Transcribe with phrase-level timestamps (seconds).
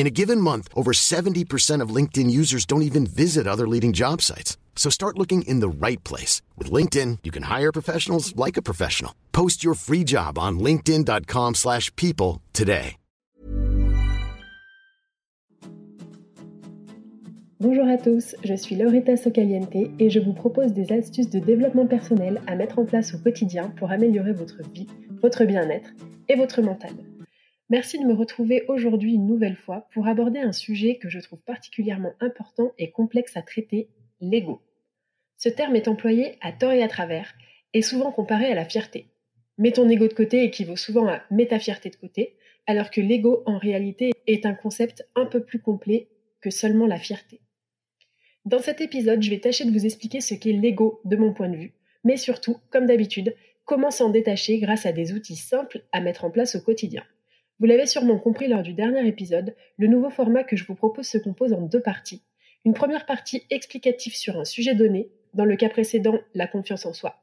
[0.00, 4.22] In a given month, over 70% of LinkedIn users don't even visit other leading job
[4.22, 4.56] sites.
[4.74, 6.40] So start looking in the right place.
[6.56, 9.12] With LinkedIn, you can hire professionals like a professional.
[9.32, 12.96] Post your free job on linkedin.com slash people today.
[17.60, 21.86] Bonjour à tous, je suis Laurita Socaliente et je vous propose des astuces de développement
[21.86, 24.86] personnel à mettre en place au quotidien pour améliorer votre vie,
[25.20, 25.90] votre bien-être
[26.30, 26.94] et votre mental.
[27.70, 31.40] Merci de me retrouver aujourd'hui une nouvelle fois pour aborder un sujet que je trouve
[31.40, 33.88] particulièrement important et complexe à traiter,
[34.20, 34.60] l'ego.
[35.38, 37.32] Ce terme est employé à tort et à travers
[37.72, 39.06] et souvent comparé à la fierté.
[39.56, 42.34] Mets ton ego de côté équivaut souvent à mets ta fierté de côté,
[42.66, 46.08] alors que l'ego en réalité est un concept un peu plus complet
[46.40, 47.40] que seulement la fierté.
[48.46, 51.48] Dans cet épisode, je vais tâcher de vous expliquer ce qu'est l'ego de mon point
[51.48, 56.00] de vue, mais surtout, comme d'habitude, comment s'en détacher grâce à des outils simples à
[56.00, 57.04] mettre en place au quotidien.
[57.60, 61.06] Vous l'avez sûrement compris lors du dernier épisode, le nouveau format que je vous propose
[61.06, 62.22] se compose en deux parties.
[62.64, 66.94] Une première partie explicative sur un sujet donné, dans le cas précédent la confiance en
[66.94, 67.20] soi,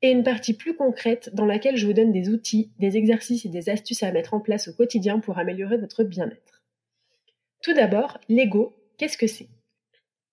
[0.00, 3.50] et une partie plus concrète dans laquelle je vous donne des outils, des exercices et
[3.50, 6.62] des astuces à mettre en place au quotidien pour améliorer votre bien-être.
[7.62, 9.48] Tout d'abord, l'ego, qu'est-ce que c'est?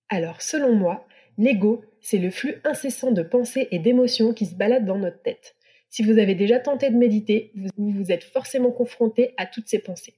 [0.07, 1.05] Alors, selon moi,
[1.37, 5.55] l'ego, c'est le flux incessant de pensées et d'émotions qui se baladent dans notre tête.
[5.93, 9.77] Si vous avez déjà tenté de méditer, vous vous êtes forcément confronté à toutes ces
[9.77, 10.15] pensées.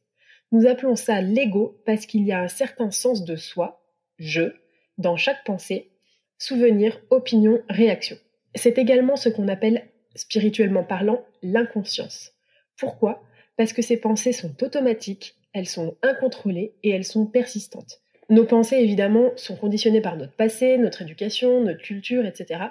[0.53, 3.85] Nous appelons ça l'ego parce qu'il y a un certain sens de soi,
[4.17, 4.53] je,
[4.97, 5.91] dans chaque pensée,
[6.37, 8.15] souvenir, opinion, réaction.
[8.55, 12.31] C'est également ce qu'on appelle, spirituellement parlant, l'inconscience.
[12.77, 13.21] Pourquoi?
[13.57, 17.99] Parce que ces pensées sont automatiques, elles sont incontrôlées et elles sont persistantes.
[18.29, 22.61] Nos pensées, évidemment, sont conditionnées par notre passé, notre éducation, notre culture, etc.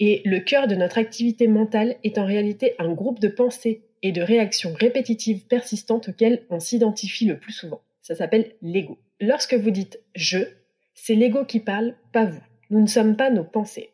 [0.00, 4.12] Et le cœur de notre activité mentale est en réalité un groupe de pensées et
[4.12, 7.82] de réactions répétitives persistantes auxquelles on s'identifie le plus souvent.
[8.00, 8.98] Ça s'appelle l'ego.
[9.20, 10.38] Lorsque vous dites je,
[10.94, 12.40] c'est l'ego qui parle, pas vous.
[12.70, 13.90] Nous ne sommes pas nos pensées.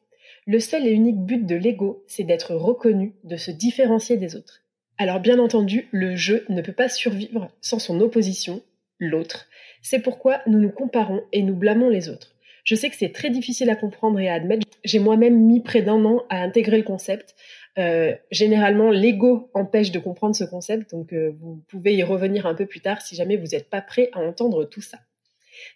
[0.47, 4.63] Le seul et unique but de l'ego, c'est d'être reconnu, de se différencier des autres.
[4.99, 8.63] Alors bien entendu, le je ne peut pas survivre sans son opposition,
[9.01, 9.49] l'autre,
[9.83, 12.36] c'est pourquoi nous nous comparons et nous blâmons les autres.
[12.67, 14.67] Je sais que c'est très difficile à comprendre et à admettre.
[14.85, 17.37] J'ai moi-même mis près d'un an à intégrer le concept.
[17.79, 22.55] Euh, généralement, l'ego empêche de comprendre ce concept, donc euh, vous pouvez y revenir un
[22.55, 24.99] peu plus tard si jamais vous n'êtes pas prêt à entendre tout ça.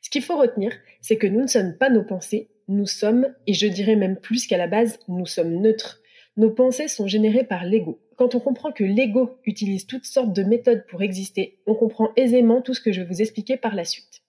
[0.03, 3.55] Ce qu'il faut retenir, c'est que nous ne sommes pas nos pensées, nous sommes, et
[3.55, 6.01] je dirais même plus qu'à la base, nous sommes neutres.
[6.37, 8.01] Nos pensées sont générées par l'ego.
[8.17, 12.63] Quand on comprend que l'ego utilise toutes sortes de méthodes pour exister, on comprend aisément
[12.63, 14.23] tout ce que je vais vous expliquer par la suite.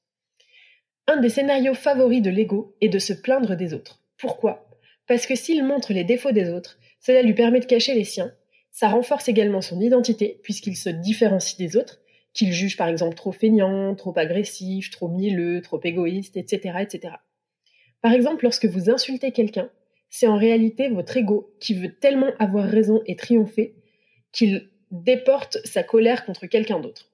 [1.08, 4.02] Un des scénarios favoris de l'ego est de se plaindre des autres.
[4.18, 4.70] Pourquoi?
[5.08, 8.34] Parce que s'il montre les défauts des autres, cela lui permet de cacher les siens,
[8.72, 12.00] ça renforce également son identité puisqu'il se différencie des autres,
[12.34, 17.16] qu'il juge par exemple trop feignant, trop agressif, trop mielleux, trop égoïste, etc., etc.
[18.02, 19.70] Par exemple, lorsque vous insultez quelqu'un,
[20.10, 23.76] c'est en réalité votre ego qui veut tellement avoir raison et triompher
[24.32, 27.11] qu'il déporte sa colère contre quelqu'un d'autre.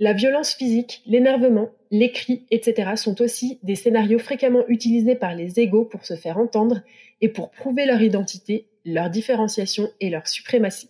[0.00, 2.92] La violence physique, l'énervement, les cris, etc.
[2.96, 6.82] sont aussi des scénarios fréquemment utilisés par les égaux pour se faire entendre
[7.20, 10.88] et pour prouver leur identité, leur différenciation et leur suprématie.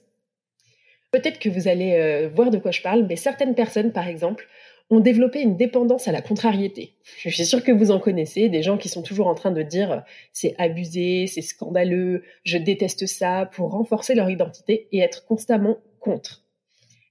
[1.10, 4.48] Peut-être que vous allez euh, voir de quoi je parle, mais certaines personnes, par exemple,
[4.90, 6.94] ont développé une dépendance à la contrariété.
[7.18, 9.62] Je suis sûre que vous en connaissez, des gens qui sont toujours en train de
[9.62, 10.02] dire
[10.32, 16.42] c'est abusé, c'est scandaleux, je déteste ça, pour renforcer leur identité et être constamment contre.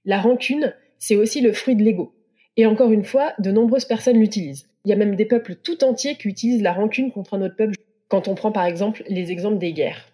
[0.04, 2.14] La rancune, c'est aussi le fruit de l'ego.
[2.56, 4.68] Et encore une fois, de nombreuses personnes l'utilisent.
[4.84, 7.56] Il y a même des peuples tout entiers qui utilisent la rancune contre un autre
[7.56, 7.76] peuple,
[8.08, 10.12] quand on prend par exemple les exemples des guerres.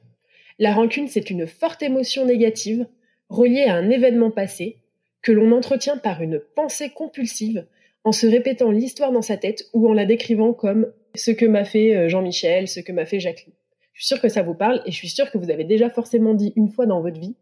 [0.58, 2.86] La rancune, c'est une forte émotion négative
[3.28, 4.76] reliée à un événement passé
[5.22, 7.66] que l'on entretient par une pensée compulsive
[8.04, 11.64] en se répétant l'histoire dans sa tête ou en la décrivant comme ce que m'a
[11.64, 13.52] fait euh, Jean-Michel, ce que m'a fait Jacqueline.
[13.92, 15.90] Je suis sûre que ça vous parle et je suis sûre que vous avez déjà
[15.90, 17.34] forcément dit une fois dans votre vie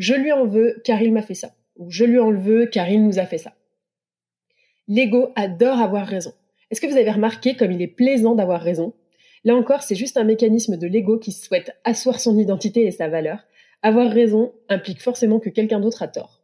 [0.00, 2.88] je lui en veux car il m'a fait ça ou je lui en veux car
[2.88, 3.54] il nous a fait ça.
[4.86, 6.32] L'ego adore avoir raison.
[6.70, 8.94] Est-ce que vous avez remarqué comme il est plaisant d'avoir raison?
[9.44, 13.08] Là encore, c'est juste un mécanisme de l'ego qui souhaite asseoir son identité et sa
[13.08, 13.38] valeur.
[13.82, 16.42] Avoir raison implique forcément que quelqu'un d'autre a tort.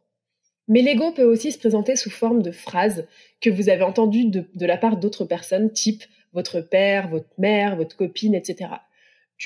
[0.67, 3.07] Mais l'ego peut aussi se présenter sous forme de phrases
[3.39, 6.03] que vous avez entendues de, de la part d'autres personnes, type
[6.33, 8.71] votre père, votre mère, votre copine, etc.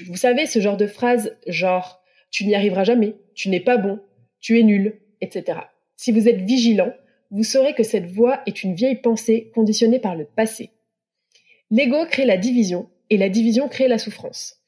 [0.08, 2.02] Vous savez, ce genre de phrases genre
[2.32, 4.00] tu n'y arriveras jamais, tu n'es pas bon,
[4.40, 5.60] tu es nul, etc.
[6.02, 6.92] Si vous êtes vigilant,
[7.30, 10.72] vous saurez que cette voix est une vieille pensée conditionnée par le passé.
[11.70, 14.64] L'ego crée la division et la division crée la souffrance.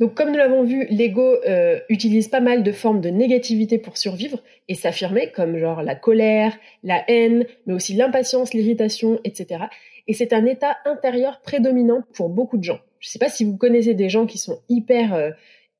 [0.00, 3.96] Donc comme nous l'avons vu, l'ego euh, utilise pas mal de formes de négativité pour
[3.96, 9.66] survivre et s'affirmer, comme genre la colère, la haine, mais aussi l'impatience, l'irritation, etc.
[10.08, 12.80] Et c'est un état intérieur prédominant pour beaucoup de gens.
[12.98, 15.30] Je ne sais pas si vous connaissez des gens qui sont hyper, euh,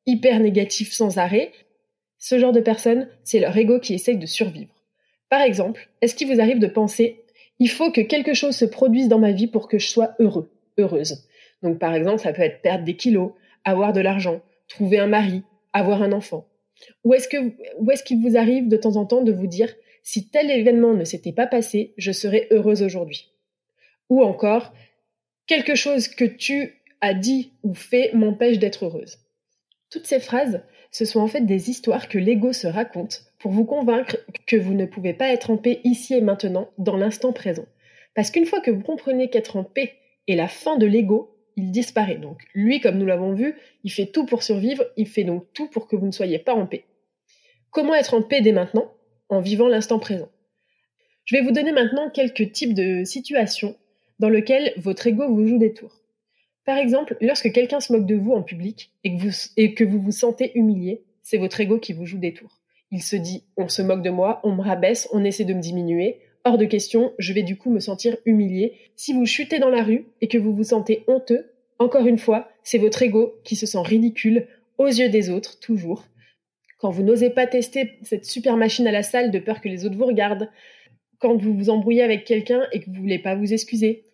[0.06, 1.50] hyper négatifs sans arrêt.
[2.18, 4.72] Ce genre de personnes, c'est leur ego qui essaye de survivre.
[5.32, 7.24] Par exemple, est-ce qu'il vous arrive de penser
[7.58, 10.52] il faut que quelque chose se produise dans ma vie pour que je sois heureux,
[10.76, 11.26] heureuse?
[11.62, 13.32] Donc par exemple, ça peut être perdre des kilos,
[13.64, 15.42] avoir de l'argent, trouver un mari,
[15.72, 16.46] avoir un enfant.
[17.04, 17.38] Ou est-ce que
[17.90, 21.04] est-ce qu'il vous arrive de temps en temps de vous dire si tel événement ne
[21.04, 23.32] s'était pas passé, je serais heureuse aujourd'hui?
[24.10, 24.74] Ou encore
[25.46, 29.16] quelque chose que tu as dit ou fait m'empêche d'être heureuse?
[29.88, 33.64] Toutes ces phrases, ce sont en fait des histoires que l'ego se raconte pour vous
[33.64, 37.66] convaincre que vous ne pouvez pas être en paix ici et maintenant, dans l'instant présent.
[38.14, 39.94] Parce qu'une fois que vous comprenez qu'être en paix
[40.28, 42.18] est la fin de l'ego, il disparaît.
[42.18, 45.68] Donc lui, comme nous l'avons vu, il fait tout pour survivre, il fait donc tout
[45.68, 46.84] pour que vous ne soyez pas en paix.
[47.72, 48.92] Comment être en paix dès maintenant?
[49.28, 50.28] En vivant l'instant présent.
[51.24, 53.76] Je vais vous donner maintenant quelques types de situations
[54.20, 56.00] dans lesquelles votre ego vous joue des tours.
[56.64, 60.12] Par exemple, lorsque quelqu'un se moque de vous en public et que vous, vous vous
[60.12, 62.61] sentez humilié, c'est votre ego qui vous joue des tours.
[62.92, 65.62] Il se dit on se moque de moi, on me rabaisse, on essaie de me
[65.62, 66.20] diminuer.
[66.44, 68.74] Hors de question, je vais du coup me sentir humilié.
[68.96, 72.48] Si vous chutez dans la rue et que vous vous sentez honteux, encore une fois,
[72.62, 74.46] c'est votre ego qui se sent ridicule
[74.76, 76.04] aux yeux des autres, toujours.
[76.78, 79.86] Quand vous n'osez pas tester cette super machine à la salle de peur que les
[79.86, 80.50] autres vous regardent,
[81.18, 84.04] quand vous vous embrouillez avec quelqu'un et que vous voulez pas vous excuser,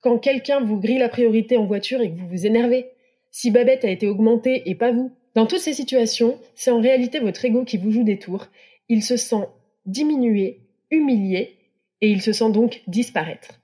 [0.00, 2.90] quand quelqu'un vous grille la priorité en voiture et que vous vous énervez,
[3.30, 7.18] si Babette a été augmentée et pas vous, dans toutes ces situations, c'est en réalité
[7.18, 8.46] votre ego qui vous joue des tours.
[8.88, 9.48] Il se sent
[9.86, 10.60] diminué,
[10.90, 11.56] humilié,
[12.00, 13.60] et il se sent donc disparaître.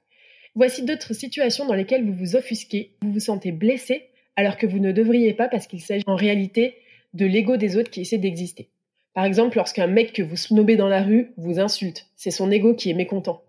[0.54, 4.78] Voici d'autres situations dans lesquelles vous vous offusquez, vous vous sentez blessé, alors que vous
[4.78, 6.74] ne devriez pas parce qu'il s'agit en réalité
[7.14, 8.70] de l'ego des autres qui essaie d'exister.
[9.14, 12.74] Par exemple, lorsqu'un mec que vous snobez dans la rue vous insulte, c'est son ego
[12.74, 13.42] qui est mécontent.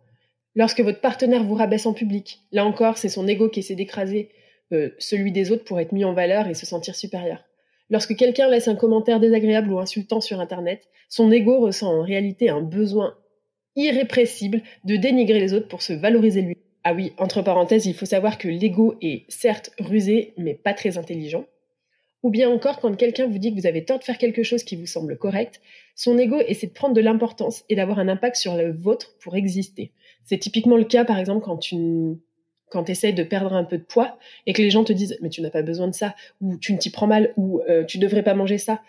[0.56, 4.30] Lorsque votre partenaire vous rabaisse en public, là encore, c'est son ego qui essaie d'écraser
[4.74, 7.44] euh, celui des autres pour être mis en valeur et se sentir supérieur.
[7.92, 12.50] Lorsque quelqu'un laisse un commentaire désagréable ou insultant sur Internet, son ego ressent en réalité
[12.50, 13.18] un besoin
[13.76, 16.58] irrépressible de dénigrer les autres pour se valoriser lui.
[16.86, 20.98] Ah oui, entre parenthèses, il faut savoir que l'ego est certes rusé, mais pas très
[20.98, 21.46] intelligent.
[22.24, 24.64] Ou bien encore, quand quelqu'un vous dit que vous avez tort de faire quelque chose
[24.64, 25.60] qui vous semble correct,
[25.94, 29.36] son ego essaie de prendre de l'importance et d'avoir un impact sur le vôtre pour
[29.36, 29.92] exister.
[30.24, 31.76] C'est typiquement le cas, par exemple, quand tu
[32.72, 35.18] quand tu essaies de perdre un peu de poids et que les gens te disent
[35.22, 37.72] mais tu n'as pas besoin de ça ou tu ne t'y prends mal ou tu
[37.72, 38.82] euh, tu devrais pas manger ça.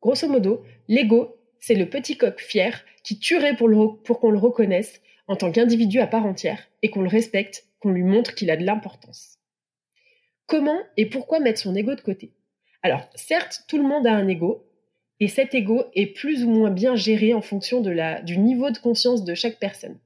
[0.00, 5.34] Grosso modo, l'ego, c'est le petit coq fier qui tuerait pour, qu'on le reconnaisse en
[5.36, 8.64] tant qu'individu à part entière et qu'on le respecte, qu'on lui montre qu'il a de
[8.64, 9.38] l'importance.
[10.46, 12.32] Comment et pourquoi mettre son ego de côté?
[12.82, 14.64] Alors, certes, tout le monde a un ego
[15.18, 19.24] et cet ego est plus ou moins bien géré en fonction du niveau de conscience
[19.24, 19.98] de chaque personne.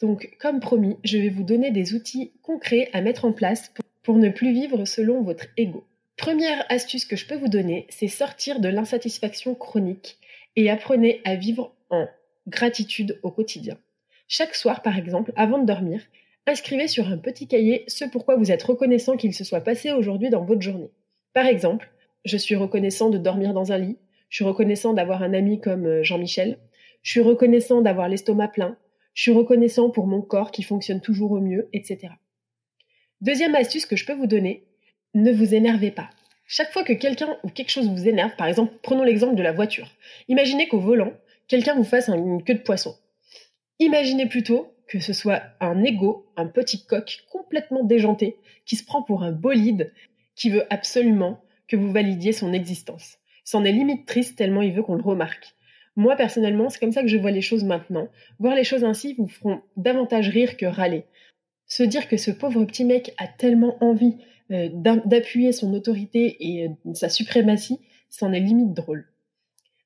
[0.00, 3.72] Donc, comme promis, je vais vous donner des outils concrets à mettre en place
[4.02, 5.84] pour, ne plus vivre selon votre ego.
[6.16, 10.18] Première astuce que je peux vous donner, c'est sortir de l'insatisfaction chronique
[10.54, 12.06] et apprenez à vivre en
[12.46, 13.78] gratitude au quotidien.
[14.28, 16.00] Chaque soir, par exemple, avant de dormir,
[16.46, 20.30] inscrivez sur un petit cahier ce pourquoi vous êtes reconnaissant qu'il se soit passé aujourd'hui
[20.30, 20.90] dans votre journée.
[21.32, 21.90] Par exemple,
[22.24, 23.98] je suis reconnaissant de dormir dans un lit,
[24.28, 26.58] je suis reconnaissant d'avoir un ami comme euh, Jean-Michel,
[27.02, 28.76] je suis reconnaissant d'avoir l'estomac plein,
[29.16, 32.08] je suis reconnaissant pour mon corps qui fonctionne toujours au mieux, etc.
[33.22, 34.66] Deuxième astuce que je peux vous donner,
[35.14, 36.10] ne vous énervez pas.
[36.46, 39.52] Chaque fois que quelqu'un ou quelque chose vous énerve, par exemple, prenons l'exemple de la
[39.52, 39.88] voiture.
[40.28, 41.14] Imaginez qu'au volant,
[41.48, 42.94] quelqu'un vous fasse une queue de poisson.
[43.78, 49.02] Imaginez plutôt que ce soit un ego, un petit coq complètement déjanté, qui se prend
[49.02, 49.94] pour un bolide,
[50.34, 53.16] qui veut absolument que vous validiez son existence.
[53.44, 55.55] C'en est limite triste tellement il veut qu'on le remarque.
[55.96, 58.08] Moi, personnellement, c'est comme ça que je vois les choses maintenant.
[58.38, 61.04] Voir les choses ainsi vous feront davantage rire que râler.
[61.66, 64.16] Se dire que ce pauvre petit mec a tellement envie
[64.52, 69.06] euh, d'appuyer son autorité et euh, sa suprématie, c'en est limite drôle.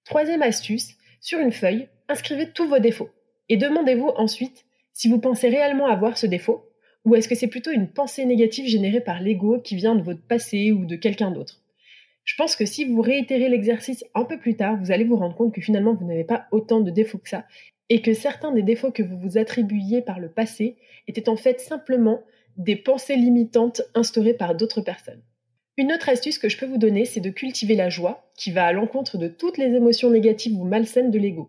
[0.04, 3.10] Troisième astuce, sur une feuille, inscrivez tous vos défauts.
[3.48, 6.68] Et demandez-vous ensuite si vous pensez réellement avoir ce défaut,
[7.04, 10.22] ou est-ce que c'est plutôt une pensée négative générée par l'ego qui vient de votre
[10.22, 11.59] passé ou de quelqu'un d'autre
[12.24, 15.36] Je pense que si vous réitérez l'exercice un peu plus tard, vous allez vous rendre
[15.36, 17.44] compte que finalement vous n'avez pas autant de défauts que ça,
[17.88, 20.76] et que certains des défauts que vous vous attribuiez par le passé
[21.08, 22.22] étaient en fait simplement
[22.56, 25.22] des pensées limitantes instaurées par d'autres personnes.
[25.76, 28.66] Une autre astuce que je peux vous donner, c'est de cultiver la joie, qui va
[28.66, 31.48] à l'encontre de toutes les émotions négatives ou malsaines de l'ego.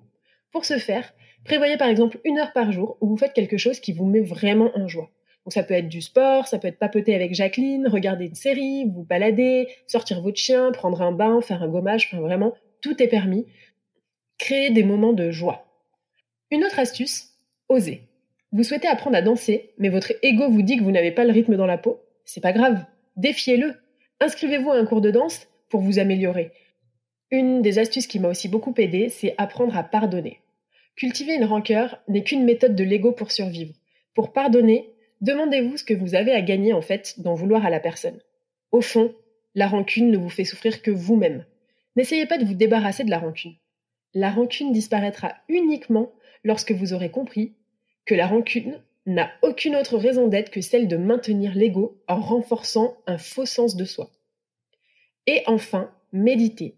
[0.51, 1.13] Pour ce faire,
[1.43, 4.21] Prévoyez par exemple une heure par jour où vous faites quelque chose qui vous met
[4.21, 5.09] vraiment en joie.
[5.45, 8.85] Donc ça peut être du sport, ça peut être papoter avec Jacqueline, regarder une série,
[8.85, 13.07] vous balader, sortir votre chien, prendre un bain, faire un gommage, enfin vraiment, tout est
[13.07, 13.47] permis.
[14.37, 15.65] Créer des moments de joie.
[16.51, 17.29] Une autre astuce,
[17.69, 18.07] osez.
[18.51, 21.31] Vous souhaitez apprendre à danser, mais votre ego vous dit que vous n'avez pas le
[21.31, 22.01] rythme dans la peau.
[22.25, 22.83] C'est pas grave.
[23.15, 23.75] Défiez-le.
[24.19, 26.51] Inscrivez-vous à un cours de danse pour vous améliorer.
[27.31, 30.41] Une des astuces qui m'a aussi beaucoup aidé, c'est apprendre à pardonner.
[30.97, 33.73] Cultiver une rancœur n'est qu'une méthode de l'ego pour survivre.
[34.13, 34.91] Pour pardonner,
[35.21, 38.19] demandez-vous ce que vous avez à gagner en fait d'en vouloir à la personne.
[38.71, 39.13] Au fond,
[39.55, 41.45] la rancune ne vous fait souffrir que vous-même.
[41.95, 43.55] N'essayez pas de vous débarrasser de la rancune.
[44.13, 46.11] La rancune disparaîtra uniquement
[46.43, 47.53] lorsque vous aurez compris
[48.05, 52.97] que la rancune n'a aucune autre raison d'être que celle de maintenir l'ego en renforçant
[53.07, 54.11] un faux sens de soi.
[55.27, 56.75] Et enfin, méditez.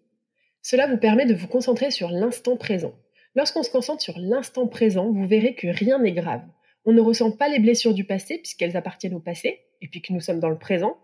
[0.62, 2.94] Cela vous permet de vous concentrer sur l'instant présent.
[3.36, 6.44] Lorsqu'on se concentre sur l'instant présent, vous verrez que rien n'est grave.
[6.86, 10.14] On ne ressent pas les blessures du passé puisqu'elles appartiennent au passé et puis que
[10.14, 10.98] nous sommes dans le présent.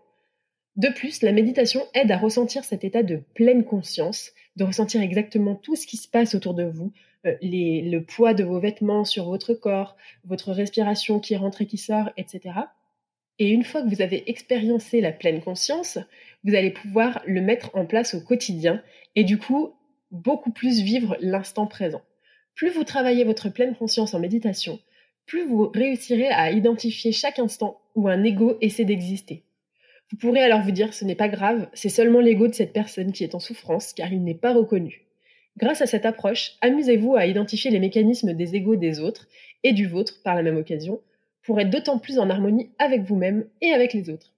[0.76, 5.54] De plus, la méditation aide à ressentir cet état de pleine conscience, de ressentir exactement
[5.54, 6.92] tout ce qui se passe autour de vous,
[7.26, 11.76] euh, le poids de vos vêtements sur votre corps, votre respiration qui rentre et qui
[11.76, 12.54] sort, etc.
[13.38, 15.98] Et une fois que vous avez expériencé la pleine conscience,
[16.44, 18.82] vous allez pouvoir le mettre en place au quotidien
[19.16, 19.74] et du coup
[20.10, 22.02] beaucoup plus vivre l'instant présent.
[22.54, 24.78] Plus vous travaillez votre pleine conscience en méditation,
[25.26, 29.44] plus vous réussirez à identifier chaque instant où un ego essaie d'exister.
[30.10, 33.12] Vous pourrez alors vous dire ce n'est pas grave, c'est seulement l'ego de cette personne
[33.12, 35.06] qui est en souffrance car il n'est pas reconnu.
[35.56, 39.28] Grâce à cette approche, amusez-vous à identifier les mécanismes des égos des autres
[39.62, 41.00] et du vôtre par la même occasion
[41.42, 44.34] pour être d'autant plus en harmonie avec vous-même et avec les autres.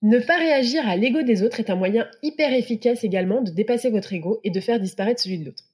[0.00, 3.90] Ne pas réagir à l'ego des autres est un moyen hyper efficace également de dépasser
[3.90, 5.64] votre ego et de faire disparaître celui de l'autre.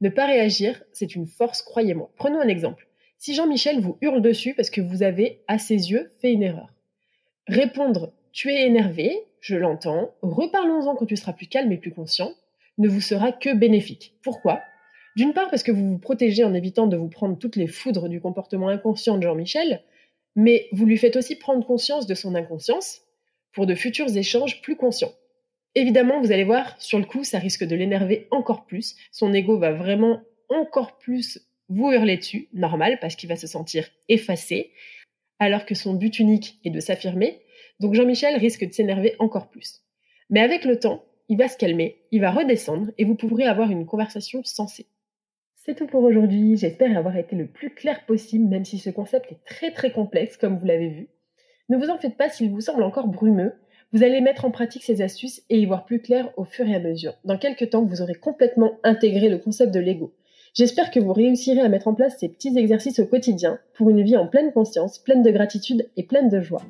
[0.00, 2.10] Ne pas réagir, c'est une force, croyez-moi.
[2.16, 2.88] Prenons un exemple.
[3.24, 6.68] Si Jean-Michel vous hurle dessus parce que vous avez, à ses yeux, fait une erreur.
[7.46, 12.34] Répondre Tu es énervé, je l'entends, reparlons-en quand tu seras plus calme et plus conscient,
[12.76, 14.12] ne vous sera que bénéfique.
[14.22, 14.60] Pourquoi?
[15.16, 18.10] D'une part parce que vous vous protégez en évitant de vous prendre toutes les foudres
[18.10, 19.80] du comportement inconscient de Jean-Michel,
[20.36, 23.00] mais vous lui faites aussi prendre conscience de son inconscience
[23.54, 25.14] pour de futurs échanges plus conscients.
[25.74, 28.96] Évidemment, vous allez voir, sur le coup, ça risque de l'énerver encore plus.
[29.12, 33.88] Son ego va vraiment encore plus vous hurler dessus, normal, parce qu'il va se sentir
[34.08, 34.72] effacé,
[35.38, 37.40] alors que son but unique est de s'affirmer.
[37.80, 39.82] Donc Jean-Michel risque de s'énerver encore plus.
[40.30, 43.70] Mais avec le temps, il va se calmer, il va redescendre et vous pourrez avoir
[43.70, 44.86] une conversation sensée.
[45.56, 49.32] C'est tout pour aujourd'hui, j'espère avoir été le plus clair possible, même si ce concept
[49.32, 51.08] est très très complexe, comme vous l'avez vu.
[51.70, 53.54] Ne vous en faites pas s'il vous semble encore brumeux,
[53.94, 56.74] vous allez mettre en pratique ces astuces et y voir plus clair au fur et
[56.74, 57.14] à mesure.
[57.24, 60.12] Dans quelques temps, vous aurez complètement intégré le concept de l'ego.
[60.54, 64.04] J'espère que vous réussirez à mettre en place ces petits exercices au quotidien pour une
[64.04, 66.62] vie en pleine conscience, pleine de gratitude et pleine de joie.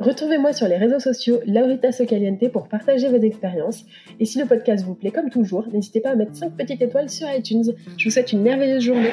[0.00, 3.86] Retrouvez-moi sur les réseaux sociaux Laurita Socaliente pour partager vos expériences.
[4.20, 7.08] Et si le podcast vous plaît comme toujours, n'hésitez pas à mettre 5 petites étoiles
[7.08, 7.72] sur iTunes.
[7.96, 9.12] Je vous souhaite une merveilleuse journée.